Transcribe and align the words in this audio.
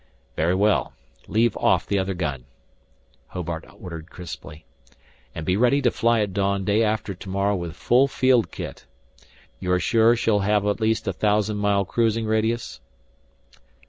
"Very 0.35 0.55
well. 0.55 0.93
Leave 1.27 1.55
off 1.57 1.85
the 1.85 1.99
other 1.99 2.15
gun," 2.15 2.45
Hobart 3.27 3.65
ordered 3.71 4.09
crisply. 4.09 4.65
"And 5.35 5.45
be 5.45 5.55
ready 5.55 5.79
to 5.83 5.91
fly 5.91 6.21
at 6.21 6.33
dawn 6.33 6.65
day 6.65 6.81
after 6.83 7.13
tomorrow 7.13 7.55
with 7.55 7.75
full 7.75 8.07
field 8.07 8.49
kit. 8.49 8.87
You're 9.59 9.79
sure 9.79 10.15
she'll 10.15 10.39
have 10.39 10.65
at 10.65 10.81
least 10.81 11.07
a 11.07 11.13
thousand 11.13 11.57
mile 11.57 11.85
cruising 11.85 12.25
radius?" 12.25 12.79